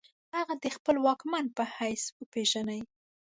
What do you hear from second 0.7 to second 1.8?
خپل واکمن په